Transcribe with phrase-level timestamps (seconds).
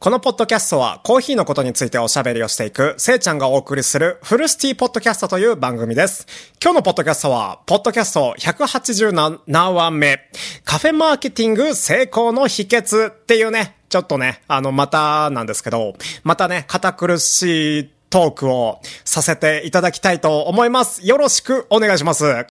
[0.00, 6.24] このポッドキャストはコーヒーのことについておしゃべりをしていく、せいちゃんがお送りするフルシティポッドキャストという番組です。
[6.62, 10.30] 今日のポッドキャストは、ポッドキャスト187話目、
[10.64, 21.04] カフェマーケティング成功の秘訣っていうね、ちょっとね、あの、またなんですけど、またね、堅苦しいトークをさせていただきたいと思います。
[21.04, 22.46] よろしくお願いします。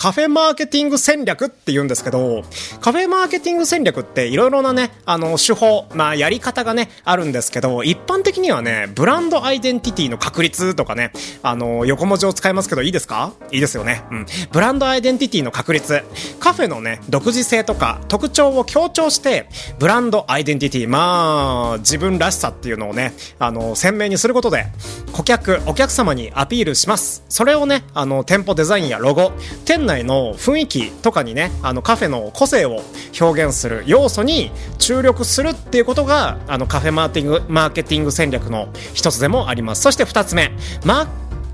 [0.00, 2.42] カフェマーケティング戦略って言うんですけど、
[2.80, 11.12] カフェマーケティング戦略っていろいろなね、あの、手法、まあ、やり方がね、あるんですけど、一般的にはね、ブランドアイデンティティの確立とかね、
[11.42, 13.34] あの、横文字を使いますけど、いいですか？
[13.50, 14.02] いいですよね。
[14.10, 14.26] うん。
[14.50, 16.02] ブランドアイデンティティの確立、
[16.38, 24.64] カフェのね、独自性とか特徴を強調して、ブランドアイデンティティ、まあ、自分らしさっていうのをね、あの、鮮明にすることで、
[25.12, 27.22] 顧客、お客様にアピールします。
[27.28, 29.32] それをね、あの、店舗デザインやロゴ、
[29.66, 32.82] 店内の雰囲気とかにね、あの、カフェの個性を
[33.20, 39.82] 表現する要素に注力するっていうことが、あの、カフェマーティング、マーケティング戦略の一つでもあります。
[39.82, 40.52] そして二つ目、
[40.84, 41.08] マー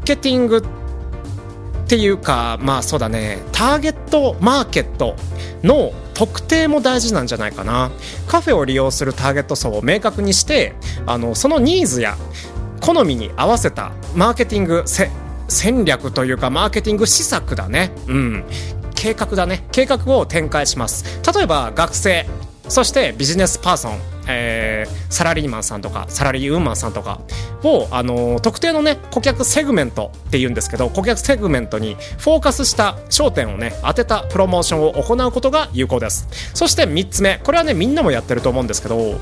[0.05, 0.59] ケティング
[1.87, 5.17] っていうか、まあそうだね、ターゲットマーケット
[5.63, 7.91] の特定も大事なんじゃないかな。
[8.27, 10.75] カフェを利用するターゲット層を明確にして、
[11.07, 12.17] あの、そのニーズや
[12.81, 14.83] 好みに合わせたマーケティング
[15.49, 17.93] 戦略というかマーケティング施策だね。
[18.07, 18.45] うん。
[18.95, 19.67] 計画だね。
[19.73, 21.21] 計画を展開します。
[21.35, 22.27] 例えば学生、
[22.69, 27.21] そしてビジネスパーソン、えーサラリーマンさんとかサラリーウーマンさんとか
[27.63, 39.19] を、あのー特定のね顧客セグメントっていうんですけど顧客セグメントにフォーカスした焦点をね当てたプロモーションを行うことが有効ですそして3つ目これはねみんなもやってると思うんですけど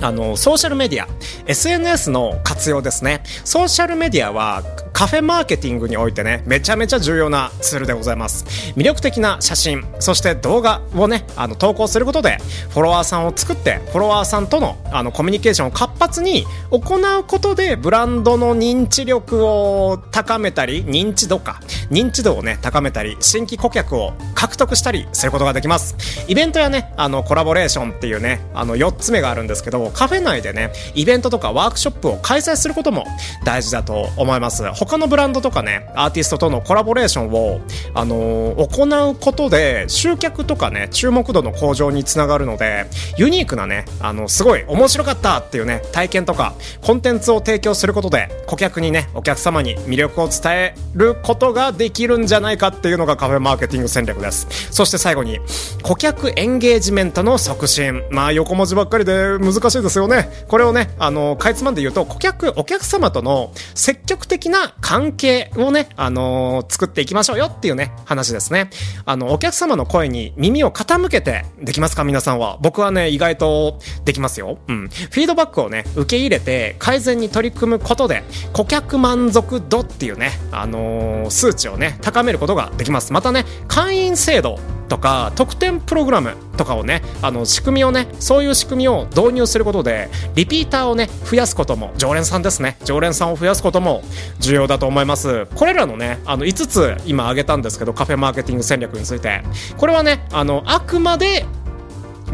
[0.00, 1.08] あの、ソーシャルメディア、
[1.46, 3.22] SNS の活用ですね。
[3.44, 4.62] ソーシャルメディアは
[4.96, 8.46] カフェマーケティングにおいてね、めちゃめちゃ重要なツールでございます。
[8.76, 12.38] 魅力的な写真、そして動画をね、あの、投稿することで、
[12.70, 21.60] フォロワーさんを作って、フォロワーさんとの、あの、コミュニケーションを活発に行うことで、ブランドの認知力を高めたり、認知度か、
[21.90, 25.94] 認知度をね、高めたり、新規顧客を獲得したりすることができます。
[26.26, 33.04] イベントやね、あの、コラボレーションっていうね、あの、4つ目があるんですけど、カフェ内でね、イベントとかワークショップを開催することも
[33.44, 34.64] 大事だと思います。
[34.72, 37.60] 他のブランドとかね、アーティストとのコラボレーションを、
[37.94, 42.86] あの行うことで、集客とかね、注目度の向上につながるので、
[43.16, 54.46] ユニークなね、あの、すごい面白かったっていうね、体験とか、コンテンツを提供することで、顧客にね、お客様に魅力を伝えることができるんじゃないかっていうのがカフェマーケティング戦略です。
[54.70, 55.40] そして最後に、
[55.82, 58.02] 顧客エンゲージメントの促進。
[58.10, 60.28] まあ、横文字ばっかりで難しいですよね。
[60.48, 68.70] これをね、あの、かいつまんで言うと、顧客、お客様との積極的な関係をね、あの作っていきましょうよっていうね、話ですね。
[69.04, 72.04] あの、お客様の声に耳を傾けてできますか？
[72.04, 72.58] 皆さんは。
[72.60, 74.58] 僕はね、意外とできますよ。
[74.68, 74.88] うん。
[74.88, 83.12] フィードバックをね、受け入れて改善に取り組むことで、顧客満足度っていうね、あの数値をね、高めることができます。
[83.12, 92.78] またね、会員制度とか特典プログラムとかをねあの仕組みをねそういう仕組みを導入することでリピーターをね増やすことも常連さんですね。
[92.84, 94.02] 常連さんを増やすことも
[94.38, 95.46] 重要だと思います。
[95.54, 99.42] これらのねあの5つ今挙げたんですけどカフェマーケティング戦略について。
[99.76, 101.44] これはねあのあくまで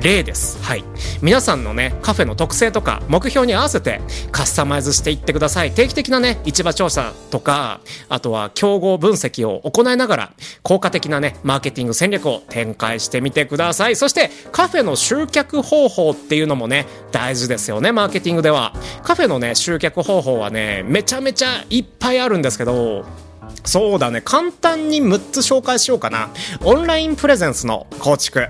[0.01, 0.63] 例です。
[0.63, 0.85] はい。
[1.21, 5.73] 皆さんのね、カフェの特性とか目標に合わせてカスタマイズしていってください。
[5.73, 10.33] 定期的なね、市場調査とか、あとは競合分析を行いながら、
[10.63, 13.97] 効果的なね、マーケティング戦略を展開してみてください。
[13.97, 18.73] そして、カフェの集客方法っていうのもね、大事ですよね、マーケティングでは。
[19.03, 23.05] カフェのね、集客方法はね、めちゃめちゃいっぱいあるんですけど、
[23.65, 24.21] そうだね。
[24.21, 26.31] 簡単に6つ紹介しようかな。
[26.65, 28.49] オンラインプレゼンスの構築。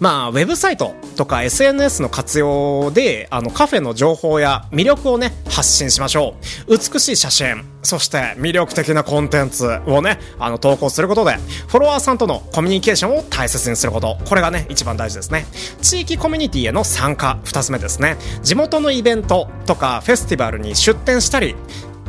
[0.00, 6.34] まあ、ウェブサイトとか SNS の活用で、あの、カフェの情報や魅力をね、発信しましょ
[6.68, 6.78] う。
[6.78, 11.36] 美しい写真、そして魅力的なコンテンツをね、あの、投稿することで、
[11.68, 14.18] フォロワーさんとのコミュニケーションを大切にすること。
[14.24, 15.46] これがね、一番大事ですね。
[15.82, 18.16] 地域コミュニティへの参加、2つ目ですね。
[18.42, 21.56] 地元のイベントとかフェスティバルに出店したり、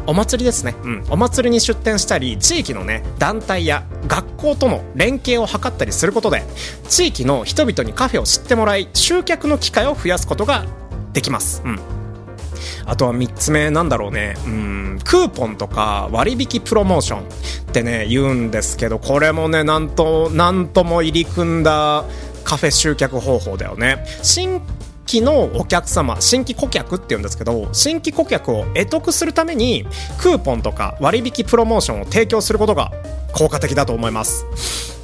[0.07, 0.75] お祭りですね。
[0.83, 1.05] うん。
[1.09, 6.43] お祭りに出店したり、地域のね、団体や学校との連携を図ったりすることで、
[6.89, 10.65] 地域の人々にカフェを知ってもらい、集客の機会を増やすことが
[11.13, 11.61] できます。
[11.65, 11.79] うん。
[12.85, 14.35] あとは3つ目なんだろうね。
[14.45, 17.23] うん、クーポンとか割引プロモーションっ
[17.71, 22.05] てね、言うんですけど、これもね、なんと、なんとも入り組んだ
[22.43, 24.03] カフェ集客方法だよね。
[24.23, 24.61] 新
[25.11, 29.85] 規のお客様、新規顧客って言うんですけど、新規顧客を得得するために、
[30.17, 32.91] クーポンとか割引プロモーションを提供することが
[33.33, 34.45] 効果的だと思います。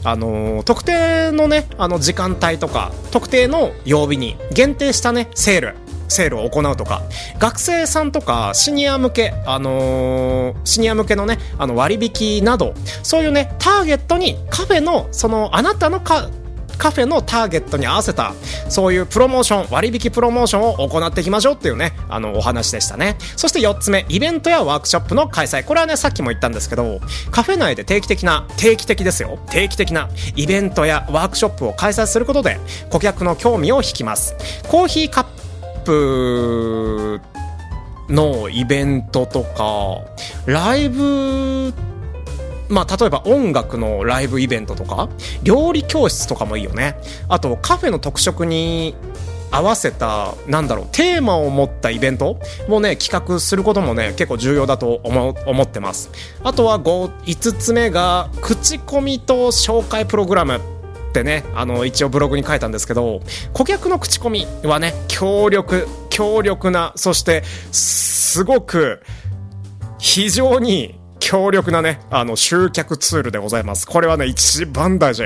[0.03, 5.75] あのー、特定のね、あの時間帯とか、特定の曜日に限定したね、セール、
[6.07, 7.01] セールを行うとか、
[7.39, 12.73] 学生さんとかシニア向け、あのー、シニア向けのね、あの割引など、
[13.03, 16.29] そういうね、ターゲットにカフェの、その、あなたのか、
[16.77, 18.33] カフェのターゲットに合わせた
[18.69, 23.17] そういうプロモーション割引プロモーションを行っていきましょうっていうねあのお話でしたね。
[23.35, 25.65] そして4つ目イベントやワークショップの開催。
[25.65, 26.99] これはねさっきも言ったんですけど
[27.31, 29.39] カフェ内で定期的な定期的ですよ。
[29.49, 32.59] 定期的なイベントやワークショップを開催することで
[32.89, 34.35] 顧客の興味を引きます。
[34.69, 35.25] コーヒーカッ
[35.85, 37.21] プ
[38.09, 39.99] のイベントとか
[40.45, 41.73] ライブ
[42.69, 45.09] まあ、例えば音楽のライブイベントとか
[45.43, 46.97] 料理教室とかもいいよね。
[47.29, 48.95] あとカフェの特色に
[49.51, 56.11] 合わせたなんだろうテーマを持ったイベントもね企画することもね結構重要だと思思ってます。
[56.43, 60.59] あとは 5, 5つ目が口コミと紹介プログラムっ
[61.13, 63.21] てねあの一応ブログに書いたんですけど
[63.53, 69.01] 顧客の口コミはね強力強力なそしてすごく
[69.97, 73.85] 非常に強力なね、あの、集客ツールでございます。
[73.85, 75.23] これはね、一番大事。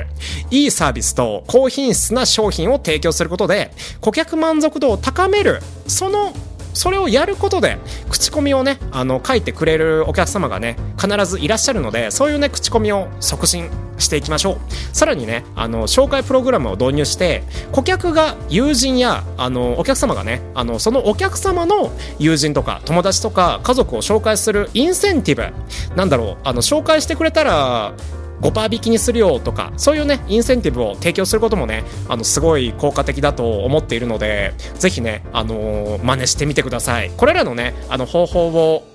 [0.50, 6.34] いいサービスと高品質な商品を提供することで、顧客満足度を高める、その
[6.74, 7.78] それをやることで
[8.10, 14.58] 口コミをねあの書いてくれるお客様がね必ずいらっしゃるのでそういうね口コミを促進していきましょう。
[14.94, 25.54] さらにねあの紹介プログラムを導入して顧客が友人やあのお客様がねあのそのお客様の友人とか友達とか家族を紹介するインセンティブ
[25.96, 26.38] なんだろう。
[26.44, 27.94] あの紹介してくれたら
[28.42, 37.12] 5%引きにするよとかそういうねインセンティブを提供することもねあのすごい効果的だと思っているのでぜひねあのー、真似してみてください。
[37.12, 38.88] これらのねあの方法を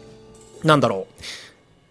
[0.65, 1.23] なんだろう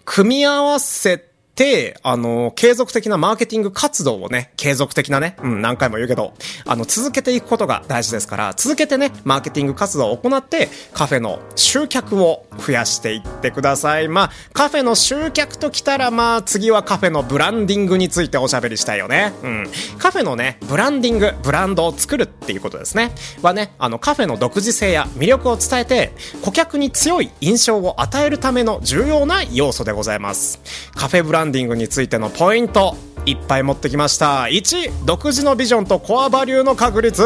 [0.05, 6.33] 組み合わせて、てあの、継続的なマーケティング活動をね、継続的なね、うん、何回も言うけど、
[6.65, 14.07] あの、続けていくことが大事ですから、続けてね、マーケティング活動を行って、カフェの集客を増やしていってください。
[14.07, 19.33] まあ、カフェの集客ときたら、まあ、次はカフェのブランディングについておしゃべりしたいよね。
[19.41, 19.67] うん。
[19.97, 23.11] カフェのね、ブランディング、ブランドを作るっていうことですね。
[23.41, 26.11] はね、あの、カフェの独自性や魅力を伝えて、
[26.43, 30.59] 顧客に強い印象を与えるための重要な要素でございます。
[30.95, 32.95] カフェブランディングについてのポイント
[33.25, 34.43] いっぱい持ってきました。
[34.43, 37.23] 1独自のビジョンとコアバリューの確立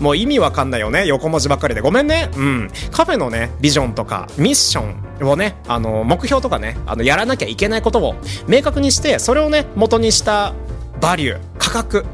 [0.00, 1.06] もう意味わかんないよね。
[1.06, 1.80] 横文字ばっかりで。
[1.80, 2.30] ごめんね。
[2.36, 2.70] うん。
[2.92, 8.14] カフェのねビジョンとかミッションをねあの目標とかねあのやらなきゃいけないことを
[8.46, 10.54] 明確にしてそれをね元にした
[11.00, 12.06] バリュー価格。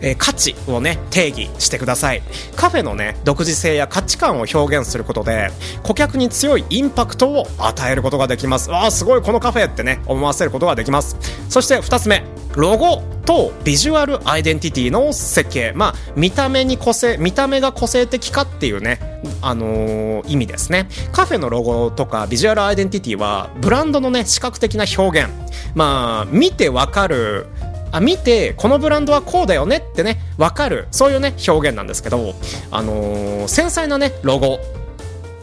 [0.00, 2.22] えー、価値をね定義してください。
[2.56, 5.50] カフェのね独自性や価値観を表現することで
[5.82, 8.70] 顧客に強いインパクトを与えることができます。
[8.70, 9.22] わあすごい。
[9.22, 11.16] このカフェってね思わせることができます。
[11.48, 12.24] そして2つ目。
[12.56, 15.72] ロゴとビジュアルアイデンティティの設計。
[15.74, 18.98] まあ見た目に個性見た目が個性的かっていうね
[19.40, 20.88] あのー、意味ですね。
[21.12, 25.30] カフェのロゴとかビジュアルアイデンティティはブランドのね視覚的な表現。
[25.74, 27.46] まあ見てわかる
[27.92, 30.88] あ見てこのブランドはこうだよねってね分かる。
[30.90, 32.34] そういうね表現なんですけど、
[32.70, 34.58] あのー、繊細なねロゴ。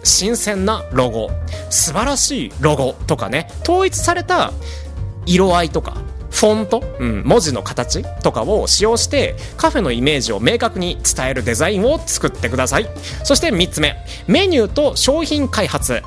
[0.03, 1.29] 新鮮なロゴ。
[1.69, 4.53] 素晴らしいロゴとかね統一された
[5.25, 5.97] 色合いとか
[6.31, 12.87] フォント、うん、文字の形とかを使用してカフェのイメージを明確に伝えるデザインを作ってください。
[13.23, 13.95] そして3つ目。
[14.27, 16.01] メニューと商品開発。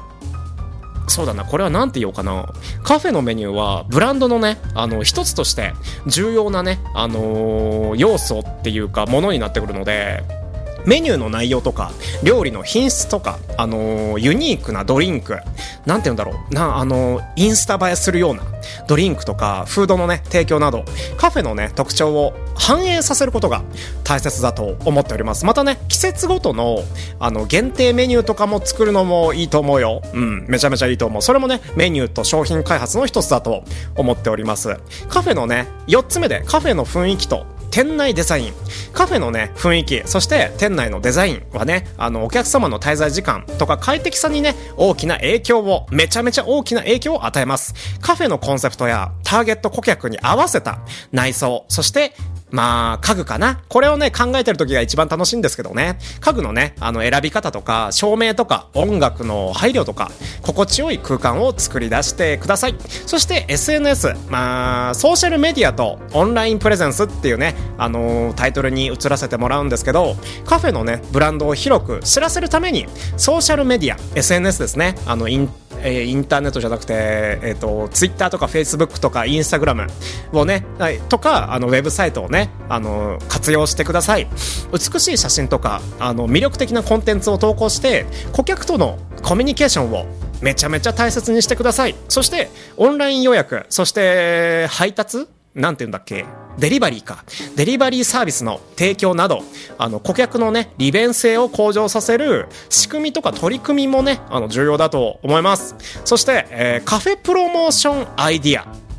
[1.10, 2.48] そうだな、これは何て言おうかな。
[2.82, 5.72] カフェのメニューは、ブランドのね、あの、一つとして
[6.06, 10.39] 重要なね、あのー、要素っていうか、ものになってくるので、
[10.86, 15.38] メニューの内容とか、料理の品質とか、あのー、ユニークなドリンク、
[15.86, 18.42] なんて言うんだろう、な、あのー、インスタ映えするような
[18.86, 20.84] ドリンクとか、フードのね、提供など、
[21.16, 23.62] カフェのね、特徴を反映させることが
[24.04, 25.44] 大切だと思っております。
[25.44, 26.82] またね、季節ごとの、
[27.18, 30.02] あの、限定メニューとかも作るのもいいと思うよ。
[30.12, 31.22] うん、めちゃめちゃいいと思う。
[31.22, 33.64] それもね、メニューと商品開発の一つだと
[33.96, 34.76] 思っております。
[35.08, 38.52] カフェのね、4つ目でカフェの雰囲気と店内デザイン。
[38.92, 47.74] カフェのね、雰囲気、そして店内のデザインはね、あの、お客様の滞在時間とか快適さにね、大きな影響を、めちゃめちゃ大きな影響を与えます。
[48.00, 50.80] カフェのコンセプトやターゲット顧客に合わせた
[51.12, 52.12] 内装、そして
[52.50, 55.98] まあ、家具かなこれをね、考えてる時が一番楽しいんですけどね。
[56.20, 60.10] 家具のね、あの、選び方とか、照明とか、音楽の配慮とか、
[60.42, 62.76] 心地よい空間を作り出してください。
[63.06, 75.50] そして SNS、まあ、ソーシャルメディアとオンラインプレゼンスっていうね、あのー、タイトルに移らせてもらうんですけど、カフェのね、ブランドを広く知らせるために、ソーシャルメディア、SNS ですね、あの、イン
[75.82, 76.94] えー、インターネットじゃなくて、
[77.42, 79.86] えっ、ー、と、ツイッターとかフェイスブックとかインスタグラム
[80.32, 84.26] をね、はい、とか、あの、ウェブサイトをね、ねあの、活用してください。
[84.72, 90.06] 美しい写真とか、あの、魅力的なコンテンツを投稿して、顧客とのコミュニケーションを
[90.40, 91.94] めちゃめちゃ大切にしてください。
[92.08, 96.24] そして、オンライン予約、そして配達なんて言うんだっけ
[96.58, 97.24] デリバリーか。
[97.56, 99.42] デリバリーサービスの提供など、
[99.78, 105.74] あの、顧客のね、利便性を向上させる仕組みとか取り組みもね、あの、重要だと思います。
[106.04, 108.89] そして、えー、カフェプロモーションアイディア。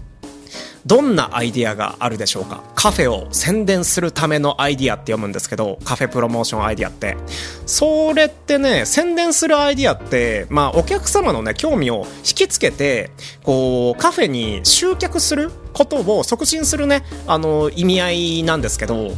[0.86, 2.64] どんなアイディアがあるでしょうか？
[2.76, 7.18] カフェを宣伝するためのアイディアって読むんですけど、カフェプロモーションアイディアって。
[7.66, 13.12] それってね、宣伝するアイディアって、まあお客様のね、興味を引きつけて、
[13.44, 19.12] こう、カフェに集客することを促進するね、あの、意味合いなんですけど、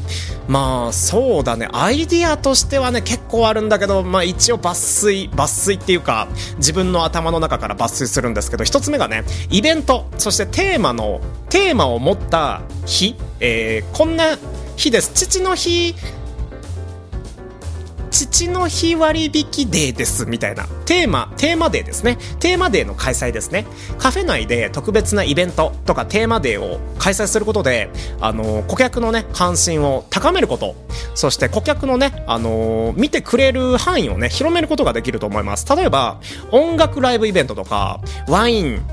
[0.47, 14.37] まあ、そうだね、アイディアとしてはね、結構あるんだけど、まあ一応抜粋、抜粋っていうか、自分の頭の中から抜粋するんですけど、1つ目がね、イベント、そしてテーマの、テーマを持った日、えー、こんな
[14.75, 15.11] 日です。
[15.13, 15.95] 父の日
[18.13, 19.31] 父の日割引
[19.71, 22.19] デーですみたいなテーマ、テーマデーですね。
[22.39, 23.65] テーマデーの開催ですね。
[23.97, 27.89] カフェ内で特別なイベントとかテーマデーを開催することで、
[28.21, 30.75] あの、顧客のね、関心を高めること、
[31.15, 35.65] そして顧客のね、あの、見てくれる範囲をね、広めることができると思います。
[35.75, 36.19] 例えば、
[36.51, 38.85] 音楽ライブイベントとか、ワイン、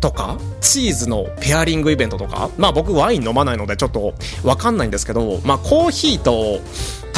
[0.00, 4.14] とかチーズのペアリングイベントとかまあ僕ワイン飲まないのでちょっと
[4.44, 6.60] わかんないんですけどまあコーヒーと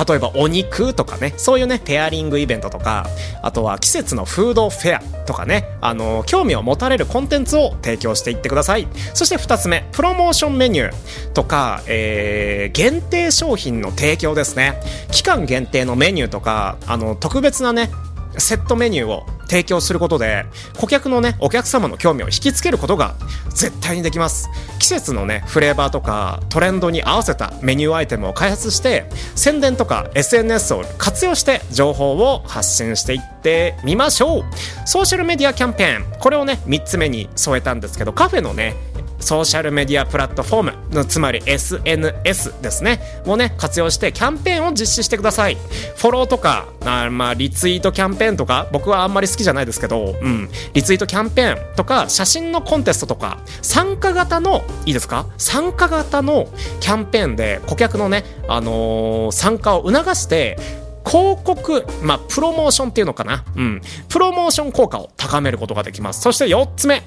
[0.08, 3.06] 例えばお肉とかね、そういうね、ペアリングイベントとか、
[3.42, 8.88] あとは季節のフードフェアとかね、あの、興味を持たれるコンテンツを提供していってください。
[9.12, 14.80] そして2つ目、プロモーションメニューとか、えー、限定商品の提供ですね。
[15.10, 17.90] 期間限定のメニューとか、あの、特別なね、
[18.38, 20.46] セットメニューを提供することで
[20.78, 23.16] 顧客のねお客様の興味を引きつけることが
[23.50, 24.48] 絶対にできます。
[24.78, 34.44] 季節のねフレーバーとかトレンドに合わせたメニューアイテムを開発して宣伝とか SNS を活用して情報を発信していってみましょう。
[34.86, 36.20] ソーシャルメディアキャンペーン。
[36.20, 38.74] これをね3つ目に添えたんですけどカフェのね
[39.20, 45.56] ソーシャルメディアプラットフォーム、つまり SNS ですね、をね、活用してキャンペーンを実施してください。
[45.96, 55.26] フォローとか、あまあ、リツイートキャンペーンとか、僕はあんまり好きじゃないですけど、うん、リツイートキャンペーンとか、写真のコンテストとか、参加型の、いいですか？
[55.36, 56.48] 参加型の
[56.80, 60.58] キャンペーンで顧客のね、あのー、参加を促して、
[61.06, 63.44] 広告、まあ、プロモーションっていうのかな？
[63.56, 63.80] うん。
[64.08, 66.20] プロモーション効果を高めることができます。
[66.20, 67.02] そして4つ目。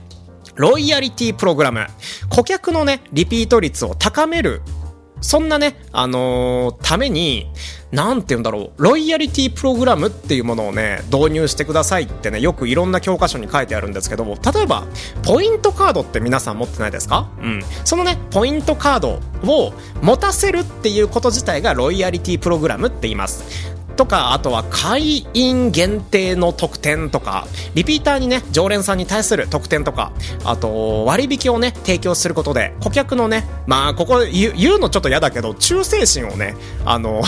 [0.56, 1.88] ロイヤリティプログラム。
[2.30, 4.62] 顧客のね、リピート率を高める。
[5.22, 7.50] そんなね、あのー、ために、
[7.94, 14.84] なんて言うんだろう、ロイヤリティプログラムっていうものをね、導入してくださいってね、よくいろんな教科書に書いてあるんですけども、例えば、
[15.24, 17.30] ポイントカードって皆さん持ってないですか？
[17.40, 17.64] うん。
[17.86, 23.73] そのね、ポイントカードを持たせるっていうこと自体がロイヤリティプログラムって言います。
[23.96, 30.12] とか、あとは会員限定の特典とか、リピーターにね、常連さんに対する特典とか、
[30.44, 37.24] あと、割引をね、提供することで、顧客のね、まあ、ここ言うのちょっと嫌だけど、忠誠心をね、あの、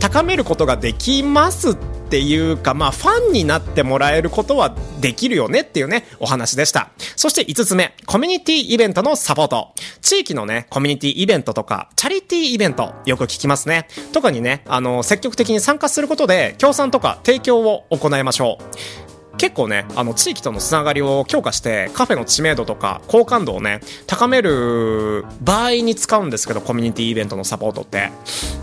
[0.00, 1.76] 高めることができますっ
[2.10, 6.90] ていうか、まあ、ファンになってもらえることはできるよねっていうね、お話でした。
[7.16, 9.74] そして5つ目、コミュニティイベントのサポート。
[10.00, 13.86] 地域のね、コミュニティイベントとか、チャリティイベント、よく聞きますね。
[14.12, 18.58] とかにね、あの、積極的に参加することで、協賛とか提供を行いましょ
[19.06, 19.09] う。
[19.40, 28.10] 結構ね、あの、地域とのつながりを強化して、カフェの知名度とか、好感度をね、高める場合に使うんですけど、コミュニティイベントのサポートって。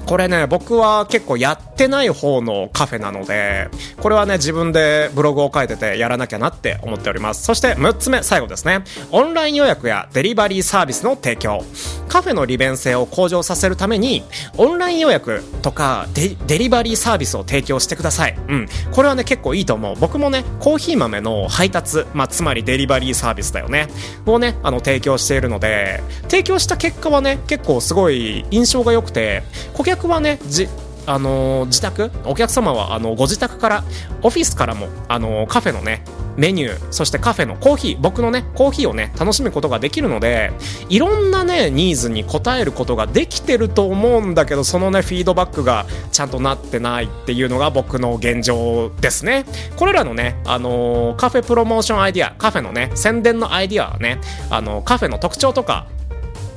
[0.06, 3.70] これね、僕は結構やってない方のカフェなので、
[4.00, 7.44] これはね、自分でブログを書いててやらなきゃなって思っております。
[7.44, 8.84] そして6つ目、最後ですね。
[9.12, 11.64] オンライン予約やデリバリーサービスの提供。
[12.08, 14.24] カフェの利便性を向上させるために、
[14.58, 18.38] オンライン予約とかデリバリーサービスを提供してください。
[18.48, 18.68] うん。
[18.92, 19.96] これはね、結構いいと思う。
[20.00, 23.88] 僕もね、コーヒー豆の配達、まあ、つまりデリバリーサービスだよね。
[24.26, 29.44] をね、あの、提供しているので、提供した結果はね、結構すごい印象が良くて、
[29.74, 30.68] 顧客はね、じ、
[31.08, 33.84] あのー、自宅お客様はあのご自宅から
[34.22, 36.04] オフィスからも、あのー、カフェのね
[36.36, 40.52] メニューそしてカフェのコーヒー僕のねコーヒーをね楽しむことができるので
[40.88, 49.46] いろんなねニーズに応えることができてると思うんだけどそのねフィードバックがちゃんとなってないっていうのが僕の現状ですね。
[49.78, 55.88] これらのね、あのー、カフェプロモーションアイディアカフェのね宣伝のアイディアはね、あのカフェの特徴とか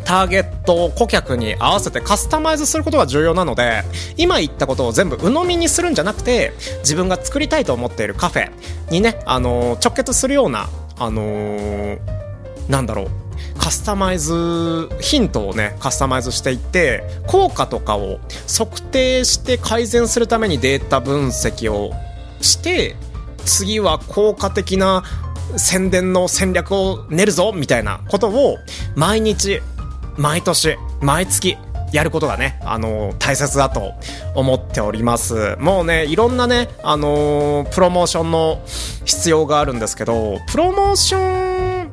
[0.04, 3.82] ターゲット顧客に合わせてカスタマイズすることが重要なので
[4.16, 8.50] 今言ったことを全部鵜呑みにするんじゃなくて自分が作りたいと思っているカフェ
[8.90, 11.98] にね、あのー、直結するような、あのー、
[12.68, 13.08] なんだろう
[13.58, 21.92] カスタマイズヒントをねカスタマイズしていって効果とかを測定して改善するためにデータ分析を
[22.40, 22.96] して
[23.44, 25.04] 次は効果的な
[25.56, 28.56] 宣伝の戦略を練るぞみたいなことを
[28.94, 29.60] 毎日
[30.16, 31.56] 毎年毎月
[31.92, 33.92] やることがね、あのー、大切だと
[34.34, 35.56] 思っております。
[35.58, 38.62] もうね、いろんなね、あのー、プロモーションの
[39.04, 41.92] 必要があるんですけど、プロモーション、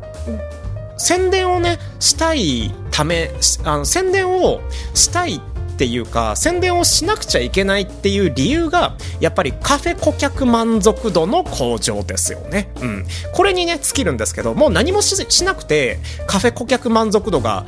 [0.98, 3.32] 宣伝をね、したいため、
[3.64, 4.62] あの宣伝を
[4.94, 5.42] したい
[5.78, 12.72] っていうか宣伝をしなくちゃいけないっていう理由がやっぱりカフェ顧客満足度の向上ですよね。
[12.82, 13.06] うん。
[13.32, 17.68] これにね、尽きるんですけど、もう何もしなくてカフェ顧客満足度が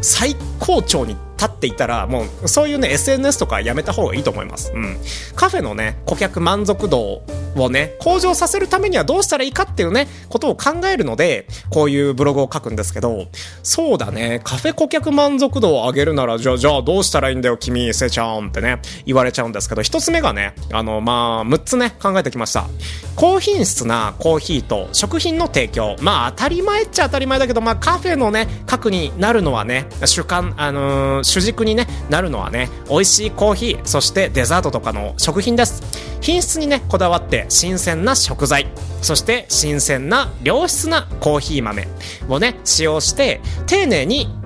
[0.00, 4.96] 最高潮に立っていたらもうそういうね SNS とかやめた方がいいと思います、うん、
[5.36, 7.22] カフェのね顧客満足度
[7.56, 13.26] をね向上させるためにはどうしたらいいかっていうねことを考えるのでこういうブログを書くんですけど
[13.62, 22.66] そうだねカフェ顧客満足度を上げるならじゃあじゃあどうしたらいいんだよ君せちゃんってね言われちゃうんですけど一つ目がねあのまあ6つね考えてきました。
[23.16, 25.96] 高品質なコーヒーと食品の提供。
[26.00, 35.82] まあ当たり前っちゃ当たり前だけどまあカフェのね核になるのはね主観あのー主軸に、ね、なるのはね美味しいコーヒーそしてデザートとかの食品です。
[36.20, 38.68] 品質にねこだわって新鮮な食材
[39.02, 41.88] そして新鮮な良質なコーヒー豆
[42.28, 44.43] をね使用して丁寧に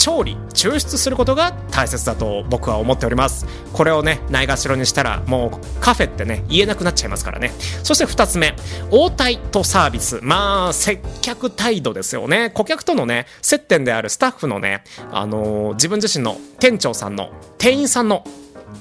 [0.00, 7.50] 調理抽出することが大切だと僕は思っておりますこれをねないがしろにしたらもうカフェってね言えなくなっちゃいますからね
[7.82, 8.56] そして2つ目
[8.90, 18.24] 応対とサービスまあ接客態度ですよね顧客とのね接点であるスタッフのねあのー、自分自身の店長さんの店員さんの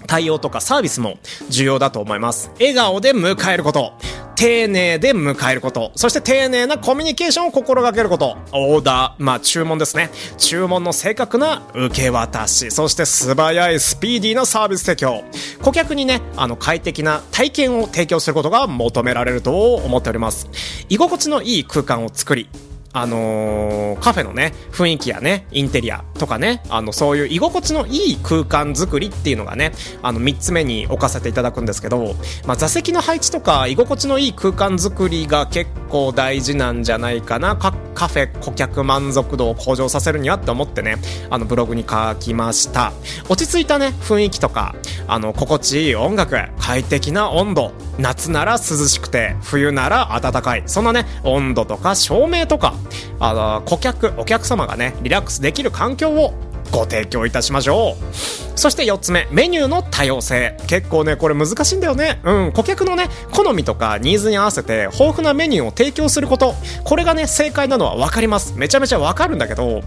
[0.08, 2.52] 対応とかサービスも重要だと思います。
[2.60, 3.94] 笑顔で迎えること。
[4.40, 5.92] 丁寧で迎えること。
[5.98, 8.38] そして丁寧なコミュニケーションを心がけること。
[8.54, 10.12] オーダー、まあ注文ですね。
[10.38, 12.72] 注文の正確な受け渡し。
[12.72, 15.26] そして素早いスピーディーなサービス提供。
[15.62, 20.50] 顧客にね、あの快適な体験を提供することが求められると思っております。
[20.88, 22.48] 居心地のいい空間を作り、
[22.92, 32.16] あのー、カフェのね、雰囲気やね、インテリアとかね、あの、そういう居心地のいい空間づくりっていうのがね、あの、3つ目に置かせていただくんですけど、
[32.48, 40.96] まあ、座席の配置とか、居心地のいい空間づくりが結構大事なんじゃないかな、カカフェ顧客満足度を向上させるにはって思ってね、
[41.30, 42.94] あの、ブログに書きました。
[43.28, 44.74] 落ち着いたね、雰囲気とか、
[45.08, 52.74] あの、心地いい音楽、快適な温度、夏なら涼しくて、冬なら暖かい、そんなね、温度とか照明とか、
[53.20, 56.34] あの顧客お客様がねリラックスできる環境を
[56.72, 58.16] ご提供いたしましょう
[58.58, 69.82] そして4つ目メニューの多様性結構ねこれ難しいんだよねうん顧客のね好みとかニーズに合わせて豊富なメニューを提供することこれがね正解なのは分かりますめちゃめちゃ分かるんだけど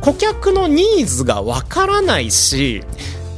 [0.00, 2.82] 顧客のニーズが分からないし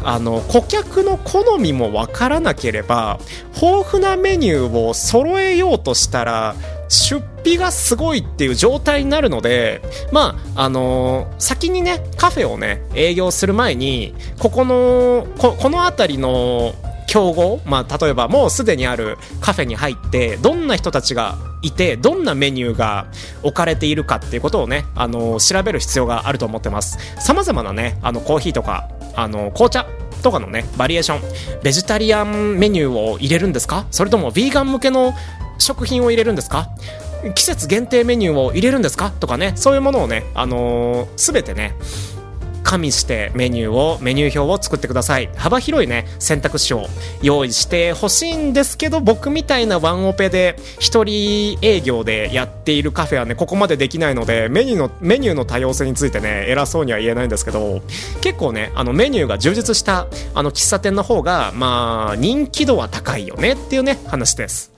[0.06, 3.18] あの顧客の好みも分からなければ
[3.54, 6.54] 豊富なメニューを揃えようとしたら
[6.88, 16.74] 出費がすごいっていう状態になるので、まあ、あのー、先にね、カフェをね、営業する前に、ここの、ここの辺りの
[17.06, 23.06] 競合、まあ、例えばもうすでにあるカフェに入って、どんな人たちがいて、どんなメニューが
[23.42, 26.98] 置かれているかっていうことをね、あのー、調べる必要があると思ってます。
[27.20, 29.86] 様々なね、あの、コーヒーとか、あの、紅茶
[30.22, 33.86] とかのね、バリエーション、ベジタリアンメニューを入れるんですか？
[33.90, 35.12] それともヴィーガン向けの
[35.58, 36.68] 食品を入れるんですか？
[37.34, 39.10] 季節限定メニューを入れるんですか？
[39.10, 41.74] とかね、そういうものをね、あのー、全てね、
[42.62, 45.28] 加味してメニューをメニュー表を作ってください。
[45.36, 46.86] 幅広いね選択肢を
[47.22, 57.82] 用意してほしいんですけど僕みたいなワンオペで一人営業でやっているカフェはねここまでできないのでメニューのメニューの多様性についてね偉そうには言えないんですけど
[58.22, 64.73] 結構ねあのメニューが充実したあの喫茶店の方がまあ人気度は高いよねっていうね話です。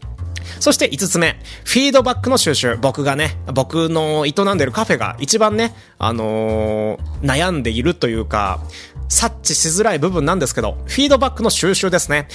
[0.61, 2.77] そして5つ目、フィードバックの収集。
[2.81, 8.61] 僕がね、僕の営んでるカフェが一番ね、あのー、悩んでいるというか、
[9.09, 12.29] 察知しづらい部分なんですけど、フィードバックの収集ですね。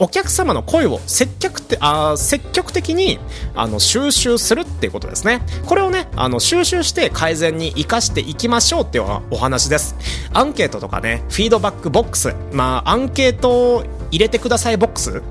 [0.00, 3.20] お客様の声を積極てあ積極的に
[3.54, 5.40] あの収集するっていうことですね。
[5.66, 9.94] これをね、あの収集して改善に生かしていきましょうっていうお話です。
[10.32, 15.22] アンケートとかね、フィードバックボックス、まあ、アンケートを入れてくださいボックス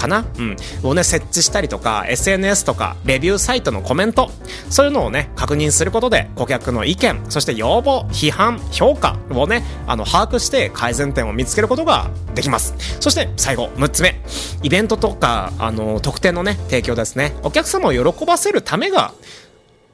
[0.00, 0.24] かな？
[0.38, 0.56] うん。
[0.82, 4.30] をね、設置したりとか、SNS とか、レビューサイトのコメント、
[4.70, 12.74] そういうのをね、確認することで、顧客の意見、そして要望、批判、評価をね、あの、把握して改善点を見つけることができます。
[13.00, 14.20] そして最後、6つ目。
[14.62, 17.34] イベントとか、あの、特典のね、提供ですね。
[17.42, 19.12] お客様を喜ばせるためが、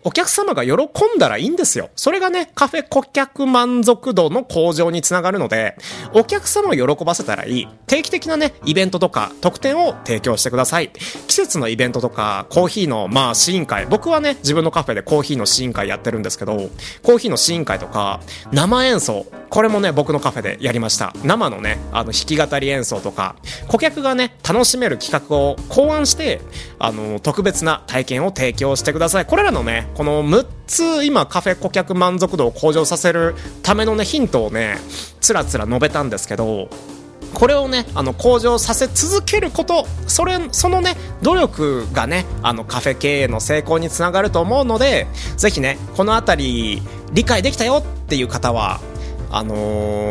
[0.07, 1.91] お客様が喜んだらいいんですよ。
[1.97, 5.77] それがね、カフェ顧客満足度の向上につながるので、
[6.13, 7.69] お客様を喜ばせたらいい。
[7.89, 10.93] 定期的なね、イベントとか特典を提供してください。
[11.27, 13.85] 季節のイベントとか、コーヒーの、まあ、試飲会。
[13.87, 16.71] 僕はね、自分のカフェでコーヒーの試飲会やってるんですけど、
[17.03, 18.21] コーヒーの試飲会とか、
[18.53, 19.27] 生演奏。
[19.51, 21.13] これもね、僕のカフェでやりました。
[21.25, 23.35] 生のね、あの、弾き語り演奏とか、
[23.67, 26.41] 顧客がね、楽しめる企画を考案して、
[26.79, 29.27] あの、特別な体験を提供してください。
[29.27, 34.77] これらのね、この6つ今カフェ顧客満足度を向上させるためのねヒントをね
[35.23, 36.69] つらつら述べたんですけど
[37.33, 45.07] これをねあの向上させ続けることそれそのね努力がねあのカフェ経営の成功につながると思うので
[45.39, 46.83] ぜひねこの辺り
[47.15, 48.81] 理解できたよっていう方は
[49.31, 49.55] あの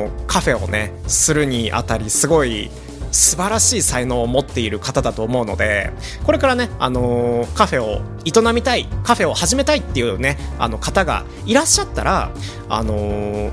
[0.07, 2.71] ー、カフェをねするにあたりすごい
[3.15, 5.91] 素晴らしい才能を持っている方だと思うので、
[6.25, 12.31] これからね、あのー、カフェを営みたい、カフェを始めたいっていうね、あの方がいらっしゃったら、
[12.67, 13.51] あのー、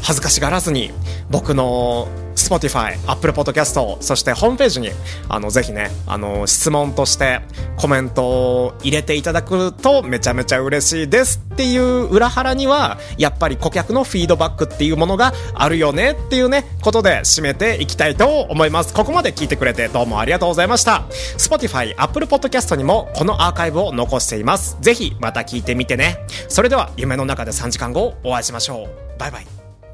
[0.00, 0.92] 恥ずかしがらずに
[1.28, 2.06] 僕の
[2.38, 4.90] Spotify、Apple Podcast、そしてホームページに、
[5.28, 7.40] あの、ぜひね、あの、質問として
[7.76, 18.94] コメントを入れていただくとめちゃめちゃ嬉しいですっていう裏腹には、やっぱり顧客のフィードバックっていうものがあるよねっていうね、ことで締めていきたいと思います。
[18.94, 21.04] ここまで聞いてくれてどうもありがとうございました。
[21.36, 24.76] Spotify、Apple Podcast にもこのアーカイブを残しています。
[24.80, 26.18] ぜひまた聞いてみてね。
[26.48, 29.18] それでは夢の中で3時間後お会いしましょう。
[29.18, 29.46] バイバイ。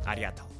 [0.04, 0.53] ありがとう。